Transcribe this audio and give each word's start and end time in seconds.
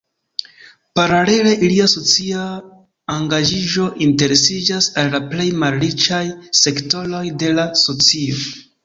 Paralele 0.99 1.49
ilia 1.65 1.89
socia 1.91 2.45
engaĝiĝo 3.15 3.85
interesiĝas 4.05 4.87
al 5.03 5.13
la 5.17 5.21
plej 5.35 5.47
malriĉaj 5.65 6.23
sektoroj 6.63 7.23
de 7.45 7.53
la 7.61 7.67
socio. 7.85 8.43